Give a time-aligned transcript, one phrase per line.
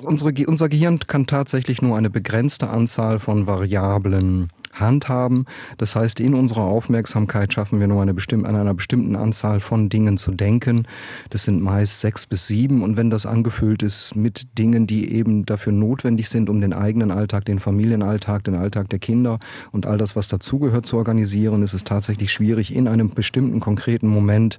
[0.00, 5.46] unsere, unser Gehirn kann tatsächlich nur eine begrenzte Anzahl von Variablen handhaben.
[5.76, 9.88] Das heißt, in unserer Aufmerksamkeit schaffen wir nur eine bestimm an einer bestimmten Anzahl von
[9.88, 10.86] Dingen zu denken.
[11.30, 12.82] Das sind meist sechs bis sieben.
[12.82, 17.10] Und wenn das angefüllt ist mit Dingen, die eben dafür notwendig sind, um den eigenen
[17.10, 19.38] Alltag, den Familienalltag, den Alltag der Kinder
[19.72, 24.08] und all das, was dazugehört, zu organisieren, ist es tatsächlich schwierig, in einem bestimmten konkreten
[24.08, 24.58] Moment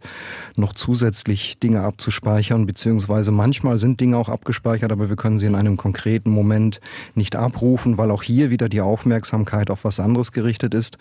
[0.55, 5.55] noch zusätzlich Dinge abzuspeichern, beziehungsweise manchmal sind Dinge auch abgespeichert, aber wir können sie in
[5.55, 6.81] einem konkreten Moment
[7.15, 10.97] nicht abrufen, weil auch hier wieder die Aufmerksamkeit auf was anderes gerichtet ist.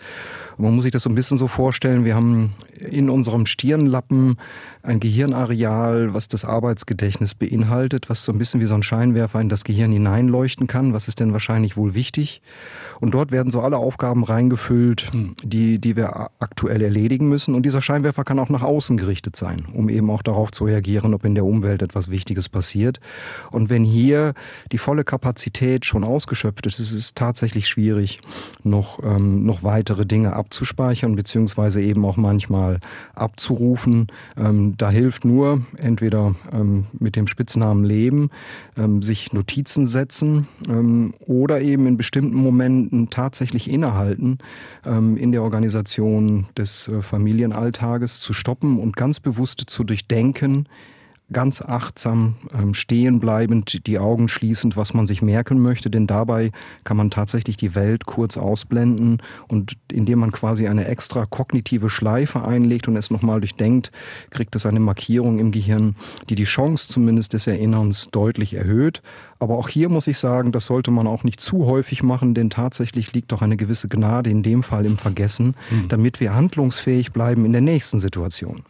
[0.57, 4.37] Man muss sich das so ein bisschen so vorstellen, wir haben in unserem Stirnlappen
[4.81, 9.49] ein Gehirnareal, was das Arbeitsgedächtnis beinhaltet, was so ein bisschen wie so ein Scheinwerfer in
[9.49, 10.93] das Gehirn hineinleuchten kann.
[10.93, 12.41] Was ist denn wahrscheinlich wohl wichtig?
[12.99, 15.11] Und dort werden so alle Aufgaben reingefüllt,
[15.43, 17.55] die, die wir aktuell erledigen müssen.
[17.55, 21.13] Und dieser Scheinwerfer kann auch nach außen gerichtet sein, um eben auch darauf zu reagieren,
[21.13, 22.99] ob in der Umwelt etwas Wichtiges passiert.
[23.51, 24.33] Und wenn hier
[24.71, 28.19] die volle Kapazität schon ausgeschöpft ist, ist es tatsächlich schwierig,
[28.63, 32.79] noch, ähm, noch weitere Dinge abzuspeichern, beziehungsweise eben auch manchmal
[33.13, 34.07] abzurufen.
[34.37, 38.29] Ähm, da hilft nur entweder ähm, mit dem Spitznamen Leben,
[38.77, 44.39] ähm, sich Notizen setzen ähm, oder eben in bestimmten Momenten tatsächlich innehalten,
[44.85, 50.67] ähm, in der Organisation des äh, Familienalltages zu stoppen und ganz bewusst zu durchdenken,
[51.31, 56.51] ganz achtsam ähm, stehen bleibend, die Augen schließend, was man sich merken möchte, denn dabei
[56.83, 62.43] kann man tatsächlich die Welt kurz ausblenden und indem man quasi eine extra kognitive Schleife
[62.43, 63.91] einlegt und es nochmal durchdenkt,
[64.31, 65.95] kriegt es eine Markierung im Gehirn,
[66.29, 69.01] die die Chance zumindest des Erinnerns deutlich erhöht.
[69.39, 72.49] Aber auch hier muss ich sagen, das sollte man auch nicht zu häufig machen, denn
[72.49, 75.87] tatsächlich liegt doch eine gewisse Gnade in dem Fall im Vergessen, mhm.
[75.87, 78.63] damit wir handlungsfähig bleiben in der nächsten Situation.